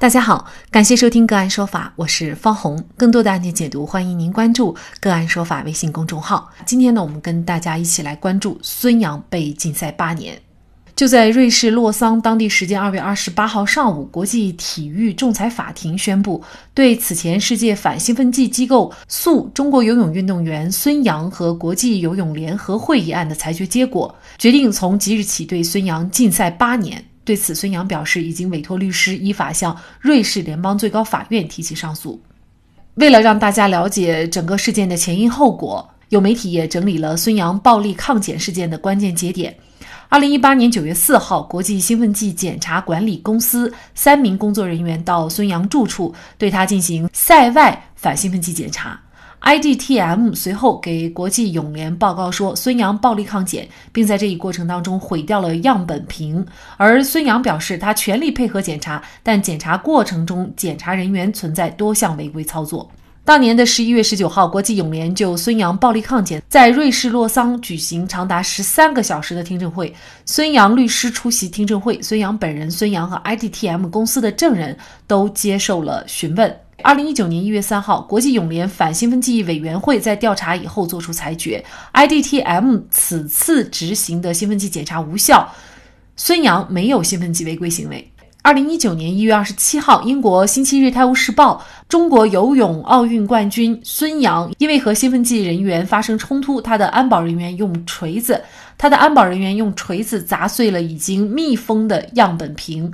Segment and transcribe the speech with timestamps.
[0.00, 2.80] 大家好，感谢收听个案说法，我是方红。
[2.96, 6.48] 更多的案件解读，欢迎您关注个案说法微信公众号。
[6.64, 10.40] 今天呢，我们跟大家一起来关注孙杨被禁赛八年。
[10.94, 27.04] 就在瑞士洛桑当地时间二月二十八号上午，国际体育仲裁法庭宣布，对此前世界反兴奋剂机构诉中国游泳运动员孙杨和国际游泳联合会一案的裁决结果，决定从即日起对孙杨禁赛八年。
[27.28, 32.18] 对此，孙杨表示已经委托律师依法向瑞士联邦最高法院提起上诉。
[32.94, 39.54] 为了让大家了解整个事件的前因后果，有媒体也整理了孙杨暴力抗检事件的关键节点。
[40.08, 48.98] 二零一八年九月四号，国际兴奋剂检查管理公司三名工作人员到孙杨住处，对他进行赛外反兴奋剂检查。
[49.42, 56.44] IDTM 随后给国际泳联报告说，孙杨暴力抗检，并在这一过程当中毁掉了样本瓶。
[56.76, 62.90] 而孙杨表示，他全力配合检查，但检查过程中检查人员存在多项违规操作。
[63.24, 69.94] 当年的十一月十九号，国际泳联就孙杨暴力抗检在瑞士洛桑举行长达十三个小时的听证会，
[70.24, 76.54] 孙杨律师出席听证会，孙杨本人、孙杨和 IDTM 公司的证人都接受了询问。
[76.82, 81.62] 二零一九年一月三号，国际泳联反兴奋剂委员会在调查以后作出裁决
[81.92, 85.52] ，IDTM 此次执行的兴奋剂检查无效，
[86.16, 88.08] 孙杨没有兴奋剂违规行为。
[88.42, 98.40] 二零一九年一月二十七号，英国《星期日泰晤士报》中国游泳奥运冠军孙杨因为和兴奋剂人员发生冲突，他的安保人员用锤子，
[98.78, 102.90] 他的安保人员用锤子砸碎了已经密封的样本瓶。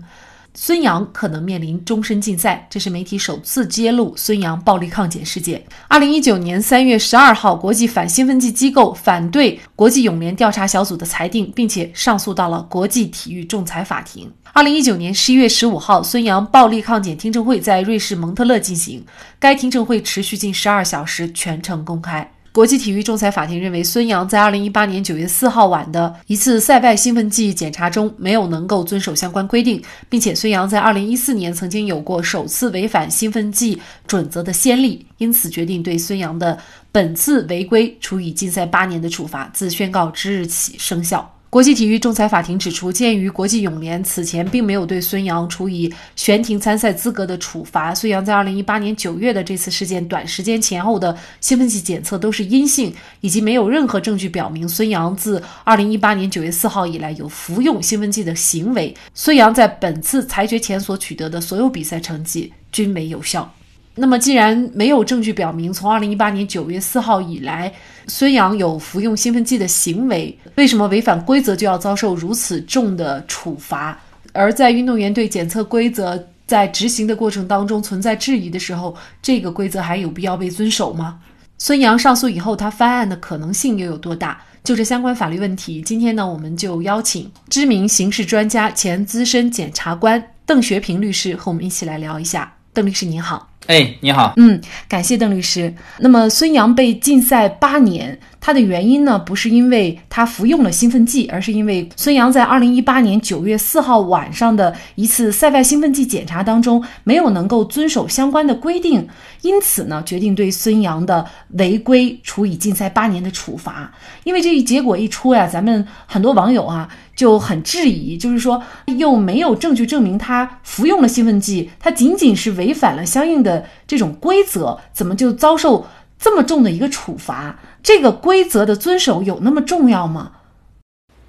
[0.57, 5.61] 孙杨可能面临终身禁赛，这是媒体首次揭露孙杨暴力抗检事件。
[5.89, 14.31] 二零一九年三月十二号，国际反兴奋剂机构反对国际泳联调查小组的裁定，并且上诉到了国际体育仲裁法庭。
[14.53, 19.05] 二零一九年十一月十五号，孙杨暴力抗检听证会在瑞士蒙特勒进行，
[19.41, 22.31] 该听证会持续近十二小时，全程公开。
[22.55, 33.77] 国际体育仲裁法庭认为，孙杨在二零一八年九月四号晚的一次赛外兴奋剂检查中没有能够遵守相关规定，并且孙杨在二零一四年曾经有过首次违反兴奋剂
[34.07, 36.57] 准则的先例，因此决定对孙杨的
[36.93, 41.34] 本次违规处以禁赛八年的处罚，自宣告之日起生效。
[41.55, 63.49] 国际体育仲裁法庭指出，鉴于国际泳联此前并没有对孙杨处以悬停参赛资格的处罚，孙杨在2018年9月的这次事件短时间前后的兴奋剂检测都是阴性，以及没有任何证据表明孙杨自2018年9月4号以来有服用兴奋剂的行为，孙杨在本次裁决前所取得的所有比赛成绩均为有效。
[63.97, 67.73] 那么，既然没有证据表明从二零一八年九月四号以来
[68.09, 73.99] 孙杨有服用兴奋剂的行为，为什么违反规则就要遭受如此重的处罚？
[74.33, 81.21] 而在运动员对检测规则在执行的过程当中存在质疑的时候，这个规则还有必要被遵守吗？
[81.57, 84.43] 孙杨上诉以后，他翻案的可能性又有多大？
[84.65, 92.53] 就这相关法律问题，今天呢，我们就邀请知名刑事专家、前资深检察官邓学平律师和我们一起来聊一下。
[92.73, 93.54] 邓律师您好。
[93.67, 94.35] 哎，你好。
[94.37, 95.73] 嗯，感谢邓律师。
[95.99, 98.19] 那么，孙杨被禁赛八年。
[98.45, 109.09] 它的原因呢，不是因为他服用了兴奋剂，而是因为孙杨在二零一八年九月四号晚上的一次赛外兴奋剂检查当中没有能够遵守相关的规定，
[109.41, 113.91] 因此呢，决定对孙杨的违规处以禁赛八年的处罚。
[114.25, 118.63] 因为这一结果一出呀，咱们很多网友啊就很质疑，就是说
[118.99, 125.87] 又没有证据证明他服用了兴奋剂，他仅仅是违反了相应的这种规则，怎么就遭受？
[126.17, 130.33] 这么重的一个处罚，这个规则的遵守有那么重要吗？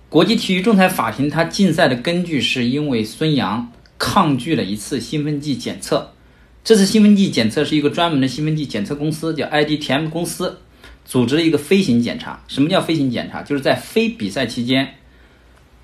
[0.07, 6.13] 国际体育仲裁法庭它禁赛的根据是因为孙杨抗拒了一次兴奋剂检测。
[6.63, 10.57] 这次兴奋剂检测是一个专门的兴奋剂检测公司叫 IDTM 公司
[11.03, 12.39] 组织了一个飞行检查。
[12.47, 13.43] 什么叫飞行检查？
[13.43, 14.95] 就是在非比赛期间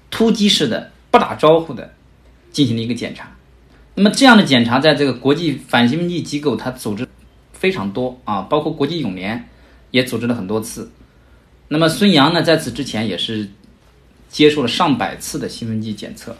[0.10, 1.92] 突击式的不打招呼的
[2.54, 3.36] 进行了一个检查。
[3.96, 7.06] 那么这样的检查在这个国际反兴奋剂机构它组织。
[7.52, 9.48] 非常多啊，包括国际泳联
[9.92, 10.90] 也组织了很多次。
[11.68, 13.48] 那么孙杨呢，在此之前也是
[14.28, 16.36] 接受了上百次的兴奋剂检测，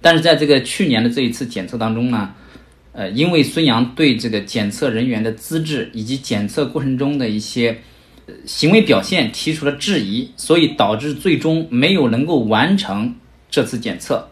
[0.00, 2.32] 但是在这个去年的这一次检测当中呢，
[2.92, 7.76] 呃，因为孙杨对这个检测人员的资质以及检测过程中的一些
[8.44, 13.12] 行为表现提出了质疑，所以导致最终没有能够完成
[13.50, 14.28] 这次检测，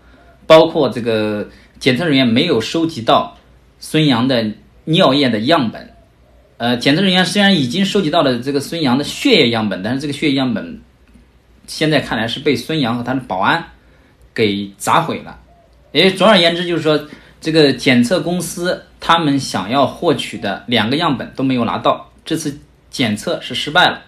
[0.46, 1.48] 包括这个
[1.80, 3.36] 检测人员没有收集到
[3.80, 4.48] 孙杨的
[4.84, 5.95] 尿液的样本。
[6.58, 10.80] 呃，检测人员虽然已经收集到了这个孙杨的血液样本，但是这个血液样本
[11.66, 13.62] 现在看来是被孙杨和他的保安
[14.34, 15.38] 给砸毁了。
[15.92, 16.98] 也总而言之，就是说，
[17.40, 22.58] 这个检测公司他们想要获取的两个样本都没有拿到，这次
[22.90, 24.02] 检测是失败了。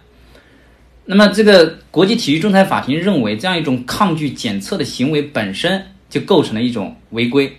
[1.05, 7.55] 那么，这个国际体育仲裁法庭认为，这样一种抗拒检测的行为本身就构成了一种违规。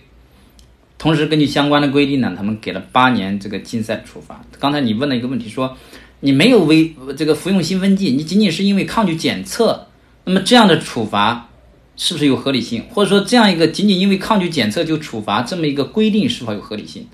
[1.00, 4.44] 同时，根据相关的规定呢，他们给了八年这个禁赛处罚。
[4.58, 5.74] 刚才你问了一个问题，说
[6.20, 9.86] 你没有违这个服用兴奋剂，你仅仅是因为抗拒检测，
[10.24, 11.48] 那么这样的处罚
[11.96, 12.84] 是不是有合理性？
[12.90, 17.08] 或者说，这样一个仅仅因为抗拒检测就处罚这么一个规定是否有合理性？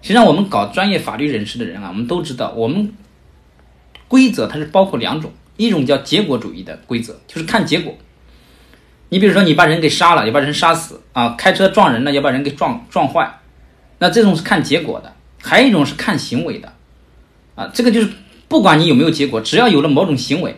[0.00, 2.90] 实际上，我们搞专业法律人士的人啊，我们都知道，我们
[4.08, 5.30] 规则它是包括两种。
[5.58, 7.94] 一种叫结果主义的规则，就是看结果。
[9.08, 13.38] 你比如说，你把人给杀了，要把人杀死啊；开车撞人了，要把人给撞撞坏。
[13.98, 15.12] 那这种是看结果的。
[15.42, 16.72] 还有一种是看行为的，
[17.54, 18.10] 啊，这个就是
[18.48, 20.56] 不管你有没有结果，只要有了某种行为，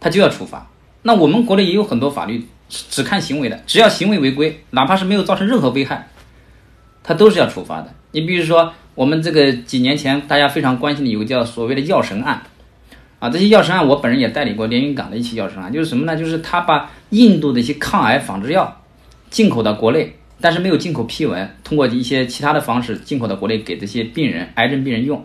[0.00, 0.66] 他就要处罚。
[1.02, 6.08] 那我们国内也有很多法律只看行为的，只要行为违规，哪怕是没有造成任何危害，
[7.02, 7.92] 他都是要处罚的。
[8.12, 12.42] 你比如说，我们这个几年前大家非常关心的有个叫所谓的药神案。
[13.24, 16.14] 啊，这些药神案，我本人也代理过连云港的一起药神案，就是什么呢？
[16.14, 18.82] 就是他把印度的一些抗癌仿制药
[19.30, 25.24] 进口到国内，但是没有进口批文，通过一些其他的方式进口到国内，给这些病人、癌症病人用。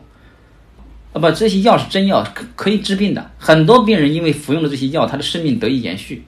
[1.12, 3.32] 啊，不，这些药是真药，可可以治病的。
[3.38, 6.24] 很多病人因为服用了这些药，他的生命得以延续。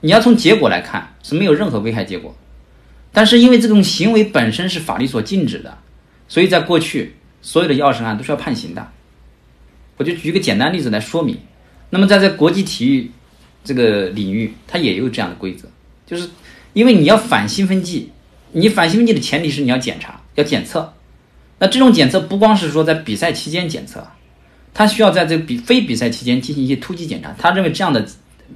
[0.00, 2.34] 你要从结果来看，是没有任何危害结果。
[3.12, 5.76] 但是因为这种行为本身是法律所禁止的，
[6.28, 8.88] 所以在过去所有的药神案都是要判刑的。
[10.00, 11.36] 我就举一个简单例子来说明，
[11.90, 13.10] 那么在这国际体育
[13.62, 15.68] 这个领域，它也有这样的规则，
[16.06, 16.30] 就是
[16.72, 18.10] 因为你要反兴奋剂，
[18.52, 20.94] 你反兴奋剂的前提是你要检查、要检测。
[21.58, 24.02] 那这种检测不光是说在比赛期间检测，
[24.72, 27.34] 它需要在这个比非比赛期间进行一些突击检查。
[27.36, 28.02] 他认为这样的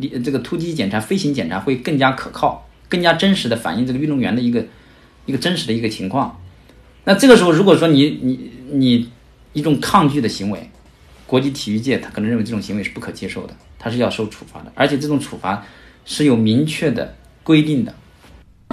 [0.00, 4.64] 这个突击检查、飞行检查会更加可靠、更加真实的反映这个运动员的一个
[5.26, 6.41] 一个真实的一个情况。
[7.05, 9.11] 那这个时候，如果说你你你
[9.52, 10.70] 一种抗拒的行为，
[11.34, 15.60] 国际体育界他可能认为这种行为是不可接受的，他是要受处罚的，而且这种处罚
[16.04, 17.92] 是有明确的规定的。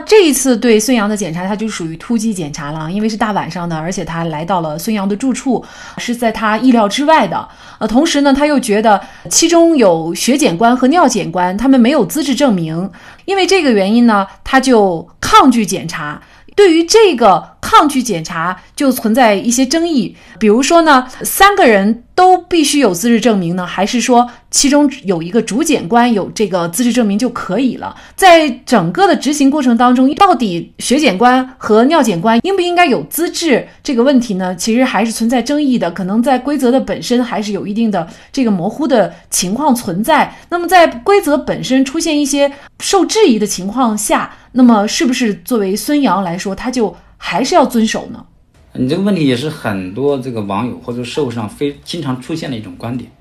[0.06, 5.66] 这一次对孙杨的检查，他就属于突击检查了，因为是大晚上的，而且他来到了孙杨的住处，
[5.98, 7.50] 是在他意料之外的。
[7.80, 12.92] 呃，同时呢，他又觉得其中有血检官和尿检官他们没有资质证明，
[13.26, 16.22] 因为这个原因呢，他就抗拒检查。
[16.56, 20.16] 对于这个抗拒检查，就存在一些争议。
[20.40, 27.96] 比如说呢，三个人都必须有资质证明呢，还是说其中有一个主检官有这个资质证明就可以了？
[28.16, 34.56] 在整个的执行过程当中，到底血检官和尿检官应不应该有资质这个问题呢？
[34.56, 35.90] 其实还是存在争议的。
[35.92, 40.36] 可能在规则的本身还是有一定的这个模糊的情况存在。
[40.50, 48.26] 那么在规则本身出现一些受质疑的情况下，那么是不是作为孙杨来说，他就还是要遵守呢？
[48.74, 53.12] 你这个问题也是很多这个网友或者社会上非经常出现的一种观点，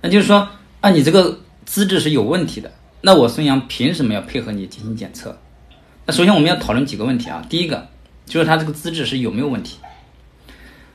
[0.00, 0.48] 那就是说，
[0.80, 5.36] 啊，你这个资质是有问题的，那我孙杨凭什么要配合你进行检测？
[6.06, 7.88] 那首先我们要讨论几个问题啊，第一个
[8.26, 9.80] 就是他这个资质是有没有问题？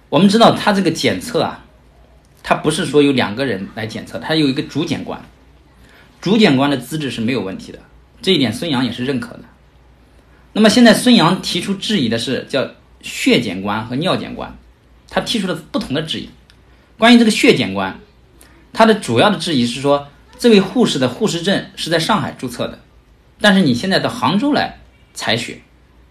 [0.09, 1.65] 我们知道他这个检测啊，
[2.41, 5.21] 他不是说有两个人来检测，他有一个主检官，
[6.21, 7.79] 主检官的资质是没有问题的，
[8.21, 9.43] 这一点孙杨也是认可的。
[10.53, 12.69] 那么现在孙杨提出质疑的是叫。
[13.03, 14.55] 血检官和尿检官，
[15.09, 16.29] 他提出了不同的质疑。
[16.99, 17.99] 关于这个血检官，
[18.73, 22.77] 他的主要的质疑是说，这位护士的护士证是在上海注册的，
[23.39, 24.77] 但是你现在到杭州来
[25.15, 25.61] 采血，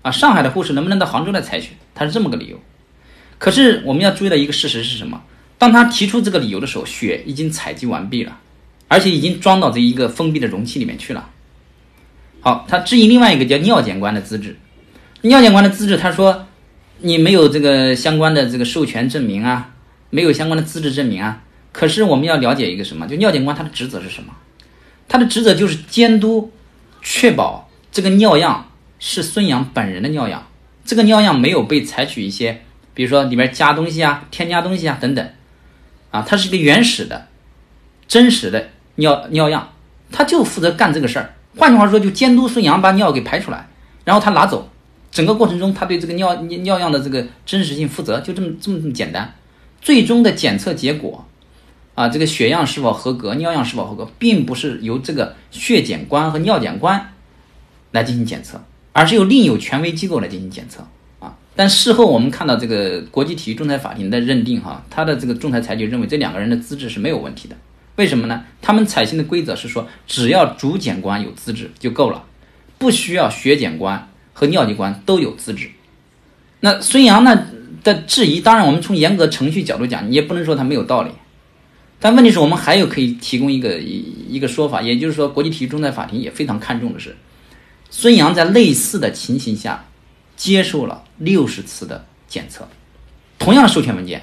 [0.02, 1.68] 啊，上海的护士能不能到杭州来采血？
[1.94, 2.60] 他是这么个理由。
[3.38, 5.22] 可是我们要注意到一个事实是什么？
[5.58, 8.36] 当他提出这个理由的时候，血已经采集完毕了，
[8.88, 11.30] 而且已经装到这一个封闭的容器里面去了。
[12.40, 14.56] 好，他质疑另外一个叫尿检官的资质，
[15.22, 16.46] 尿检官的资质，他说。
[17.02, 19.70] 你没有这个相关的这个授权证明啊，
[20.10, 21.42] 没有相关的资质证明啊。
[21.72, 23.08] 可是我们要了解一个什么？
[23.08, 24.34] 就尿检官他的职责是什么？
[25.08, 26.52] 他的职责就是监督，
[27.00, 30.46] 确保这个尿样是孙杨本人的尿样，
[30.84, 32.60] 这个尿样没有被采取一些，
[32.92, 35.26] 比如说里面加东西啊、添加东西啊等等，
[36.10, 37.28] 啊，它是一个原始的、
[38.06, 39.72] 真实的尿尿样，
[40.12, 41.32] 他就负责干这个事儿。
[41.60, 43.68] 换句话说，就监督孙杨把尿给排出来，
[44.02, 44.66] 然后他拿走。
[45.12, 49.34] 整个过程中，他对这个尿尿尿样的这个真实性负责，就这么这么这么简单。
[49.82, 51.26] 最终的检测结果，
[51.94, 57.12] 啊，这个血样是否合格，尿样是否合格，并不是由这个血检官和尿检官
[57.90, 58.58] 来进行检测，
[58.94, 60.82] 而是由另有权威机构来进行检测
[61.18, 61.36] 啊。
[61.54, 67.56] 但事后我们看到这个国际体育仲裁法庭的认定，哈，他的这个仲裁裁决认为这两个人的资质是没有问题的。
[68.00, 68.44] 为什么呢？
[68.60, 72.24] 他们采信的规则是说，只要主检官有资质就够了，
[72.78, 74.08] 不需要血检官。
[74.32, 75.68] 和尿检官都有资质，
[76.60, 77.46] 那孙杨呢
[77.84, 81.10] 的质疑，当然我们从严格程序角度讲，你也不能说他没有道理。
[81.98, 87.14] 但问题是我们还有可以提供一个一一个说法，也就是说，国际体育仲裁法庭也非常看重的是，
[87.90, 89.84] 孙杨在类似的情形下
[90.36, 92.66] 接受了六十次的检测，
[93.38, 94.22] 同样的授权文件，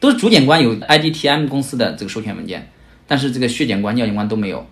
[0.00, 2.72] 都是主检官有 IDTM 公司的这个授权文件，
[3.06, 4.66] 但是这个血检官、尿检官都没有。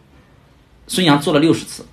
[0.87, 1.85] 孙杨做了六十次，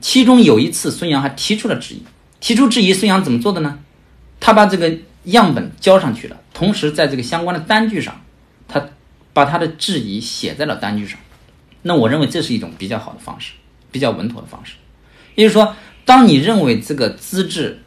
[0.00, 2.02] 其中有一次孙杨还提出了质疑，
[2.40, 3.78] 提出质疑，孙杨怎么做的呢？
[4.40, 8.20] 他把这个样本交上去了，同时在这个相关的单据上，
[8.66, 8.88] 他。
[9.34, 11.16] 把他的质疑写在了单据上，
[11.82, 13.52] 那我认为这是一种比较好的方式，
[13.92, 14.74] 比较稳妥的方式。
[15.36, 17.80] 也就是说，当你认为这个资质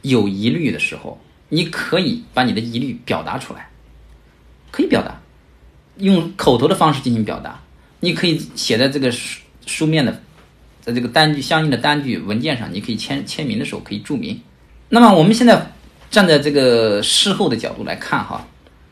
[0.00, 3.70] 有疑虑的时候，你可以把你的疑虑表达出来，
[4.72, 5.21] 可以表达，
[5.98, 7.60] 用口头的方式进行表达。
[8.00, 10.22] 你可以写在这个书书面的，
[10.80, 14.40] 在这个单据相应的单据文件上，你可以签签名的时候可以注明。
[14.88, 15.72] 那么我们现在
[16.10, 18.46] 站在这个事后的角度来看哈，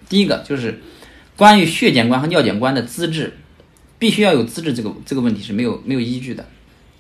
[0.09, 0.81] 第一个就是。
[1.37, 3.39] 关于血检官和尿检官的资质，
[3.99, 6.47] 必须要有资质，这个这个问题是没有没有依据的。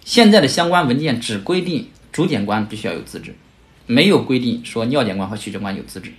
[0.02, 3.34] 现在的相关文件只规定主检官必须要有资质，
[3.84, 6.12] 没有规定说尿检官和血检官有资质。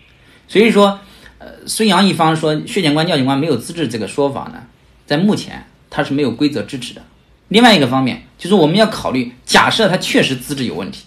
[0.47, 0.99] 所以说，
[1.43, 4.61] 呃，孙杨一方说血检官、尿检官没有资质这个说法呢，
[5.07, 7.01] 在目前它是没有规则支持的。
[7.47, 11.05] 另外一个方面就是我们要考虑，假设他确实资质有问题，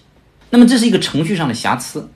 [0.51, 2.11] 那么这是一个程序上的瑕疵。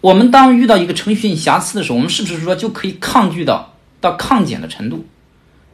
[0.00, 3.68] 我们当遇到一个程序性瑕疵的时候，我们是不是说就可以抗拒到？
[4.00, 5.06] 到抗检的程度，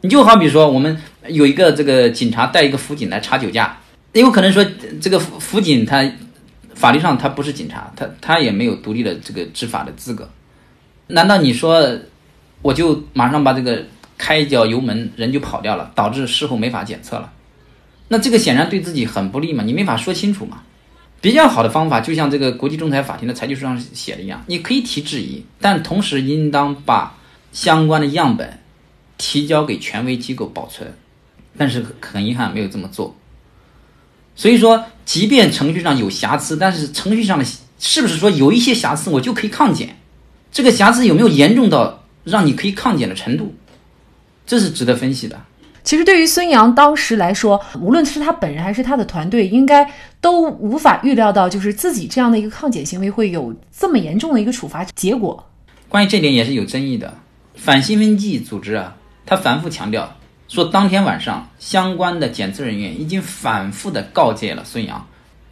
[0.02, 3.78] 你就好比说，我们有一个这个警察带一个辅警来查酒驾，
[4.12, 4.62] 也有可能说
[5.00, 6.04] 这个辅辅警他
[6.74, 10.28] 法律上他不是警察，他他也没有独立的这个执法的资格。
[11.08, 11.84] 难道你说
[12.62, 13.84] 我就马上把这个
[14.16, 17.32] 开一脚油门人就跑掉了，导致事后没法检测了？
[18.06, 20.62] 那这个显然对自己很不利嘛，你没法说清楚嘛。
[21.20, 27.14] 比较好的方法，就像这个国际仲裁法庭的裁决书上写的一样，你可以提质疑，但同时应当把。
[27.50, 28.60] 相关的样本
[29.16, 30.94] 提交给权威机构保存，
[31.56, 33.16] 但是很遗憾没有这么做。
[34.36, 37.44] 所以说，即便程序上有瑕疵，但是程序上的
[37.78, 39.97] 是不是说有一些瑕疵我就可以抗检？
[40.58, 43.54] 这个瑕疵有没有严重到让你可以抗检的程度？
[44.44, 45.40] 这是值得分析的。
[45.84, 49.88] 其实对于孙杨当时来说，无论是他本人还是他的团队，应该
[50.20, 55.48] 都无法预料到，就是自己这样的一个抗检行为会有这么严重的一个处罚结果。
[55.88, 57.14] 关于这点也是有争议的。
[57.54, 58.96] 反兴奋剂组织啊，
[59.26, 60.16] 他反复强调
[60.48, 65.06] 说，当天晚上相关的检测人员已经反复的告诫了孙杨，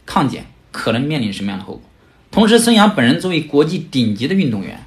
[0.05, 1.81] 抗检可能面临什么样的后果。
[2.29, 4.85] 同时，孙杨本人作为国际顶级的运动员，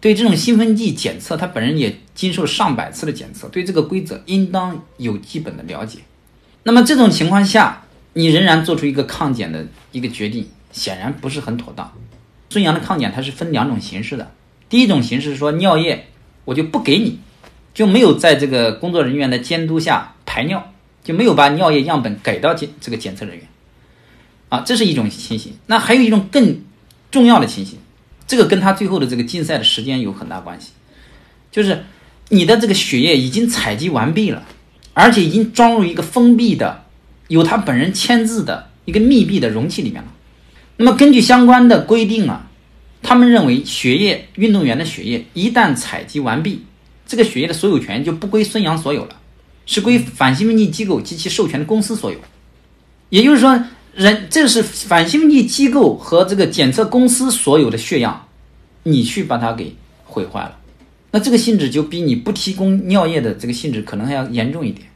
[0.00, 5.98] 对这种兴奋剂检测，他本人也经受上百次的检测，对这个规则应当有基本的了解。
[6.62, 11.92] 那么这种情况下，你仍然做出一个抗检的一个决定，显然不是很妥当。
[12.48, 14.32] 孙杨的抗检它是分两种形式的，
[14.68, 16.06] 第一种形式说尿液。
[16.46, 17.20] 我就不给你，
[17.74, 20.72] 就没有在这个工作人员的监督下排尿，
[21.04, 23.46] 就没有把尿液样本给到检这个检测人员，
[24.48, 25.52] 啊，这是一种情形。
[25.66, 26.62] 那还有一种更
[27.10, 27.78] 重要的情形，
[28.30, 30.68] 这个跟他最后的这个竞赛的时间有很大关系，
[31.50, 31.82] 就是
[32.28, 34.44] 你的这个血液已经采集完毕了，
[34.94, 36.84] 而且已经装入一个封闭的、
[37.26, 40.08] 有他本人签字的一个密闭的容器里面了。
[40.76, 42.46] 那么根据相关的规定啊。
[43.02, 46.66] 他们认为，血液运动员的血液一旦采集完毕，
[47.06, 49.16] 这个血液的所有权就不归孙杨所有了，
[49.64, 52.18] 是归反兴奋剂机构及其授权的公司所有。
[53.08, 53.58] 也就是说，
[53.94, 58.26] 人这是反兴奋剂机构和这个检测公司所有的血样，
[58.84, 60.56] 你去把它给毁坏了，
[61.10, 64.86] 那这个性质就比你不提供尿液的这个性质可能还要严重一点。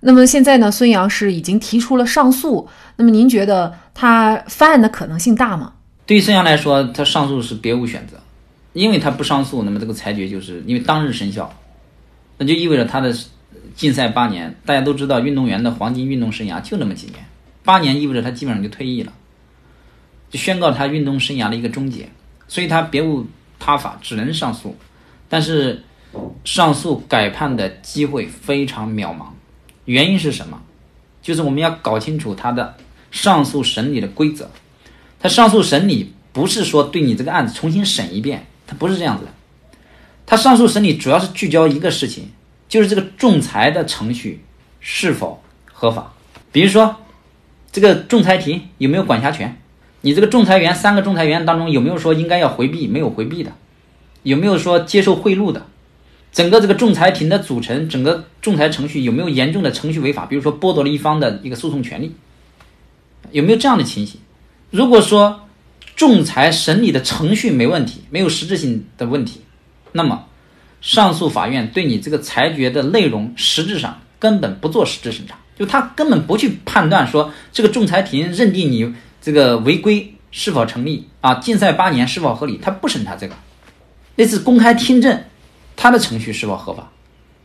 [0.00, 5.74] 那么现在呢，孙杨是已经提出了上诉，那么您觉得他翻案的可能性大吗？
[6.06, 8.16] 对于孙杨来说，他上诉是别无选择，
[8.72, 11.54] 因为他不上诉，那么这个裁决就是因为当日生效，
[12.38, 13.14] 那就意味着他的
[13.76, 14.56] 禁赛八年。
[14.64, 17.16] 大家都知道，运动员的黄金运动生涯就那么几年，
[17.64, 19.12] 八年意味着他基本上就退役了，
[20.30, 22.08] 就宣告他运动生涯的一个终结，
[22.48, 23.26] 所以他别无
[23.58, 24.76] 他法，只能上诉。
[25.28, 25.84] 但是
[26.44, 29.26] 上诉改判的机会非常渺茫，
[29.84, 30.60] 原因是什么？
[31.22, 32.76] 就是我们要搞清楚他的
[33.10, 34.50] 上诉审理的规则。
[35.20, 39.30] 他上诉审理不是说对你这个案子重新审一遍，他不是这样子的。
[40.24, 42.30] 他上诉审理主要是聚焦一个事情，
[42.68, 44.42] 就是这个仲裁的程序
[44.80, 46.12] 是否合法。
[46.50, 46.96] 比如说，
[47.72, 49.56] 这个仲裁庭有没有管辖权？
[50.00, 53.52] 你这个仲裁员三个仲裁员当中有没有说应该要回避没有回避的？
[54.22, 55.66] 有没有说接受贿赂的？
[56.32, 60.26] 整个这个仲裁庭的组成，整个仲裁程序有没有严重的程序违法？
[60.26, 62.14] 比如说剥夺了一方的一个诉讼权利，
[63.32, 64.20] 有没有这样的情形？
[64.70, 65.48] 如果说
[65.96, 69.40] 仲裁审理的程序没问题，没有实质性的问题，
[69.92, 70.26] 那么
[70.80, 83.34] 上诉法院对你这个裁决的内容实质上根本不做实质审查，就他根本不去判断说这个仲裁庭认定你这个违规是否成立啊，禁赛八年是否合理，他不审查这个。
[84.16, 85.22] 那次公开听证，
[85.76, 86.90] 他的程序是否合法？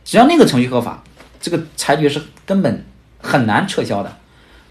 [0.02, 1.04] 只要那个程序合法，
[1.42, 2.86] 这个裁决是根本
[3.20, 4.16] 很难撤销的。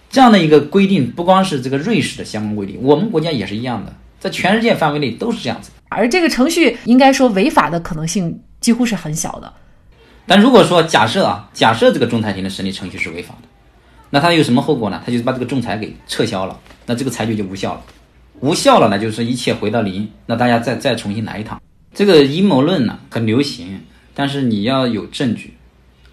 [0.10, 5.70] 这样的一个规定，不光是这个瑞士的相关规定，我们国家也是一样的，在全世界范围内都是这样子。
[5.90, 9.54] 而这个程序应该说违法的可能性几乎是很小的。
[10.28, 13.48] 但如果说假设啊，假设这个仲裁庭的审理程序是违法的，
[14.10, 15.02] 那它有什么后果呢？
[15.06, 17.82] 它就是把这个仲裁给撤销了，那这个裁决就无效了。
[18.40, 21.62] 无效了，那就是一切回到零，那大家再再重新来一趟。
[21.94, 23.80] 这个阴谋论呢很流行，
[24.14, 25.54] 但是你要有证据，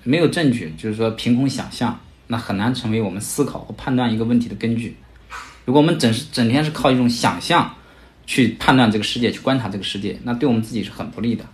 [0.02, 1.98] 没有证据就是说凭空想象。
[2.28, 4.96] 那很难成为我们思考和判断一个问题的根据。
[5.66, 7.70] 如果我们整是整天是靠一种想象
[8.24, 11.44] 去判断这个世界，去观察这个世界，那对我们自己是很不利的。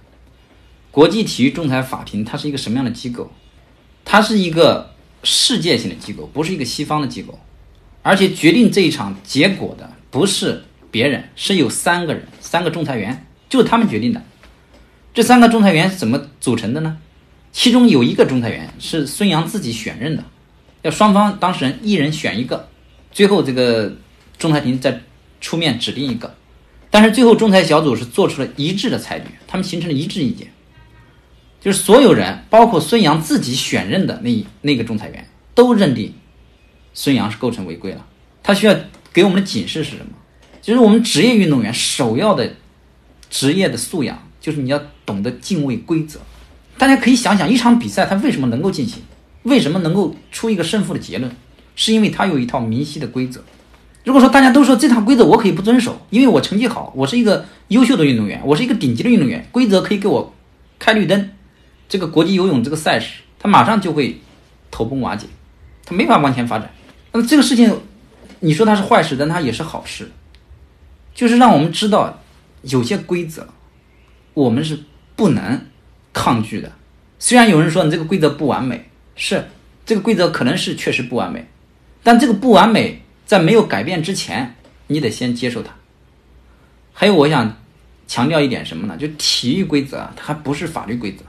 [0.99, 3.31] 国际体育仲裁法庭它是一个什么样的机构？
[4.05, 7.39] 它是一个世界性的机构，不是一个西方的机构。
[8.03, 14.21] 而且决定这一场结果的不是别人，是有三个人，三个仲裁员，就是他们决定的。
[15.15, 16.99] 这三个仲裁员是怎么组成的呢？
[17.53, 20.25] 其中有一个仲裁员是孙杨自己选任的。
[20.83, 22.69] 要双方当事人一人选一个，
[23.13, 23.97] 最后这个
[24.37, 25.01] 仲裁庭再
[25.41, 26.35] 出面指定一个，
[26.91, 30.49] 但是最后仲裁小组是做出了一致的裁决，他们形成了一致意见，
[31.69, 36.15] 就是所有人，包括孙杨自己选任的那那个仲裁员，都认定
[36.95, 38.07] 孙杨是构成违规了。
[38.43, 38.75] 他需要
[39.13, 40.13] 给我们的警示是什么？
[40.63, 42.55] 就是我们职业运动员首要的
[43.29, 46.21] 职业的素养，就是你要懂得敬畏规则。
[46.79, 49.03] 大家可以想想，一场比赛它为什么能够进行？
[49.43, 51.31] 为什么能够出一个胜负的结论？
[51.77, 53.45] 是因为他有一套明晰的规则。
[54.05, 60.33] 如果说大家都说这套规则我可以不遵守，因为我成绩好，我是一个优秀的运动员，我是一个顶级的运动员，规则可以给我
[60.79, 61.29] 开绿灯，
[61.89, 64.21] 这个国际游泳这个赛事，它马上就会
[64.71, 65.27] 头崩瓦解，
[65.85, 66.71] 它没法往前发展。
[67.13, 67.81] 那么这个事情，
[68.41, 70.11] 你说它是坏事，但它也是好事，
[71.15, 72.23] 就是让我们知道
[72.63, 73.49] 有些规则
[74.35, 74.79] 我们是
[75.17, 75.67] 不能
[76.13, 76.71] 抗拒的。
[77.19, 78.85] 虽然有人说你这个规则不完美。
[79.21, 79.49] 是，
[79.85, 81.45] 这个规则可能是确实不完美，
[82.05, 84.55] 但这个不完美在没有改变之前，
[84.87, 85.75] 你得先接受它。
[86.93, 87.57] 还有，我想
[88.07, 88.97] 强调一点什么呢？
[88.97, 91.25] 就体育规则它还不是法律规则。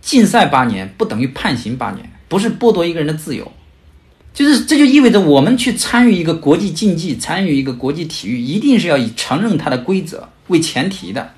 [0.00, 3.50] 禁赛八年不等于判刑八年，不是剥夺一个人的自由，
[4.32, 11.34] 就是这就意味着我们去参与一个国际竞技，参与一个国际体育，一定是要以承认它的规则为前提的。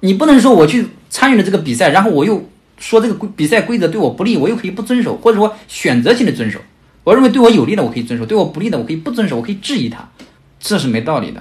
[0.00, 2.48] 你不能说我去参与了这个比赛，然后我又。
[2.78, 6.58] 说这个规比赛规则对我不利，我又可以不遵守，或者说选择性的遵守。
[7.04, 10.10] 我认为对我有利的，我可以遵守；对我不利的，我可以不遵守，我可以质疑它，
[10.58, 11.40] 这是没道理的。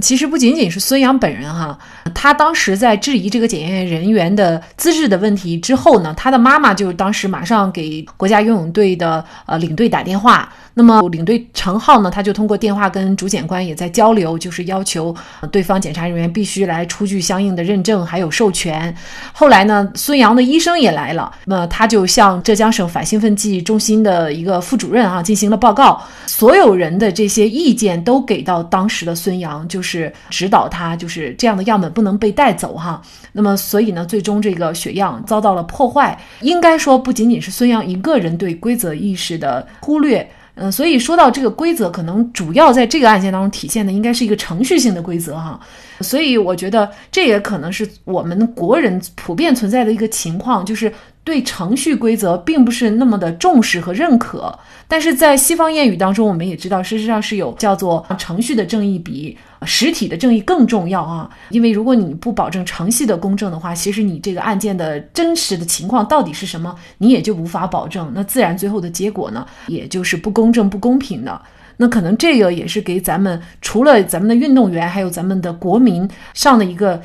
[0.00, 1.78] 其实不仅仅是孙杨本人哈，
[2.12, 10.52] 他当时在质疑这个检验人员的资质的问题之后呢，他的妈妈就当时马上给国家游泳队的呃领队打电话。
[10.76, 15.14] 那么领队程浩呢，他就通过电话跟主检官也在交流，就是要求
[15.52, 18.92] 对方检查人员必须来出具相应的认证还有授权。
[19.32, 33.00] 后来呢，孙杨的医生也来了，那他就向浙江省反兴奋剂中心的一个副主任啊进行了报告，所有人的这些意见都给到当时的孙杨，就是指导他，就是这样的样本不能被带走哈。
[33.32, 36.18] 那么所以呢，最终这个血样遭到了破坏。
[36.40, 40.28] 应该说，不仅仅是孙杨一个人对规则意识的忽略。
[40.56, 45.58] 嗯，所以说到这个规则，可能主要在这个案件当中体现的应该是一个程序性的规则哈。
[46.00, 50.92] 所以我觉得这也可能是我们国人普遍存在的一个情况，就是
[51.24, 54.56] 对程序规则并不是那么的重视和认可。
[54.86, 61.28] 但是在西方谚语当中，我们也知道，事实上是有叫做程序的正义比实体的正义更重要啊。
[61.48, 68.12] 因为如果你不保证程序的公正的话，其实你这个案件的真实的情况到底是什么，你也就无法保证。
[68.14, 71.40] 那自然最后的结果呢，也就是不公正、不公平的。
[71.78, 77.02] 那可能这个也是给咱们除了咱们的运动员，还有咱们的国民上的一个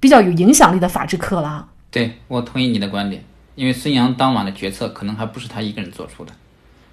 [0.00, 1.68] 比较有影响力的法治课了。
[1.90, 3.22] 对我同意你的观点，
[3.54, 6.32] 因为孙杨当晚的决策可能还不是他一个人做出的，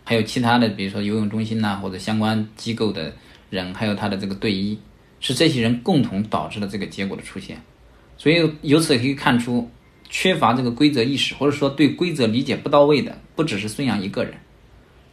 [0.03, 3.13] 还有其他的，比如说游泳中心呐，或者相关机构的
[3.49, 4.77] 人，还有他的这个队医，
[5.19, 7.61] 是这些人共同导致了这个结果的出现。
[8.17, 9.69] 所以由此可以看出，
[10.09, 14.33] 缺乏这个规则意识，或者说对规则理解不到位的，不只是孙杨一个人。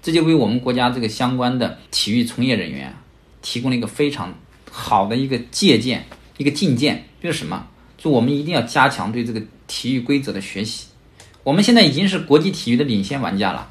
[0.02, 2.94] 这就为我们国家这个相关的体育从业人员
[3.42, 4.34] 提供了一个非常
[4.70, 6.04] 好的一个借鉴、
[6.36, 7.66] 一个进谏，就是什么？
[7.96, 10.88] 就我们一定要加强对这个体育规则的学习。
[11.44, 13.70] 我们现在已经是国际体育的领先玩家了，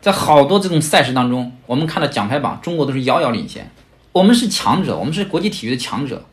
[0.00, 3.70] 在好多这种赛事当中，我们看到奖牌榜，中国都是遥遥领先。
[4.12, 6.24] 我们是强者，我们是国际体育的强者。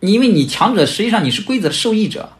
[0.00, 2.30] 你因为你强者，实际上你是规则的受益者，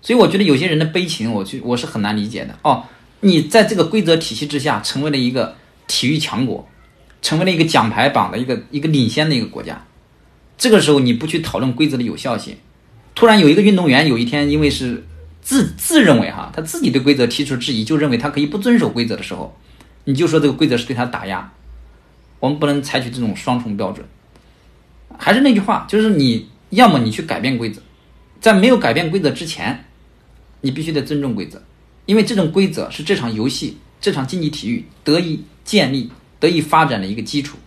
[0.00, 2.58] 所以我觉得有些人的悲情，我去我是很难理解的。
[2.62, 2.84] 哦，
[3.20, 5.54] 你在这个规则体系之下，成为了一个
[5.86, 6.66] 体育强国，
[7.20, 9.84] 成为了一个奖牌榜的一个一个领先的一个国家。
[10.56, 12.56] 这个时候你不去讨论规则的有效性，
[13.14, 15.04] 突然有一个运动员有一天因为是
[15.42, 19.54] 自自认为哈，他自己对规则提出质疑，就认为他可以不遵守规则的时候，
[20.04, 21.52] 你就说这个规则是对他打压。
[22.38, 24.06] 我们不能采取这种双重标准。
[25.18, 27.82] 还是那句话，就是你要么你去改变规则，
[28.40, 29.84] 在没有改变规则之前，
[30.60, 31.62] 你必须得尊重规则，
[32.06, 37.58] 因为这种规则是这场游戏、这场竞技体育得以建立、得以发展的一个基础。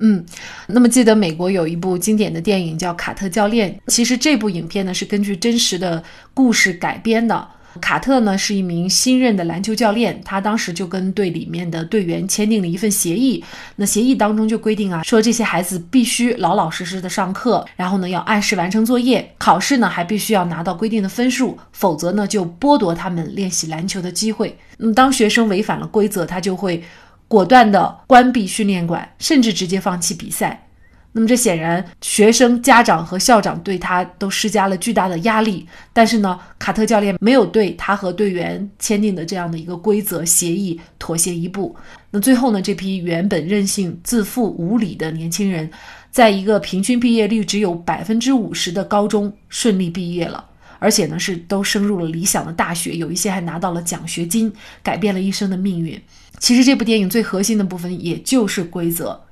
[0.00, 0.24] 嗯，
[0.66, 6.02] 那么记得美国有一部经典的电影叫《卡特教练》，其实这部影片呢是根据真实的
[6.34, 7.46] 故事改编的。
[7.80, 13.44] 卡特呢是一名新任的篮球教练，他当时就跟队里面的队员签订了一份协议。
[13.76, 24.58] 那协议当中就规定啊，说这些孩子必须老老实实的上课，然后呢要按时完成作业，考试呢还必须要拿到规定的分数，否则呢就剥夺他们练习篮球的机会。
[24.76, 26.82] 那么当学生违反了规则，他就会
[27.30, 30.66] 果断的关闭训练馆，甚至直接放弃比赛。
[31.12, 35.64] 那么这显然，学生、家长和校长对他都施加了巨大的压力。
[35.92, 41.74] 但是呢，卡特教练没有对他和队员签订的这样的一个规则协议妥协一步。
[42.10, 45.70] 那最后呢，这批原本任性、自负、无理的年轻人，
[46.10, 50.44] 在一个平均毕业率只有百分之五十的高中顺利毕业了，
[50.80, 56.00] 而且呢是都升入了理想的大学，有一些还拿到了奖学金，改变了一生的命运。
[56.40, 59.22] 其实这部电影最核心的部分，也就是规则。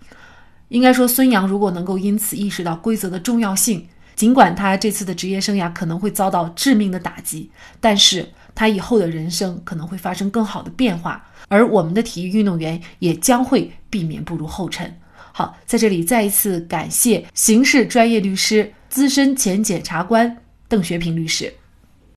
[0.69, 14.95] 应该说，孙杨如果能够因此意识到规则的重要性，尽管他这次的职业生涯可能会遭到致命的打击，但是他以后的人生可能会发生更好的变化，而我们的体育运动员也将会避免步入后尘。
[15.33, 20.37] 好，在这里再一次感谢刑事专业律师、资深前检察官
[20.69, 21.55] 邓学平律师。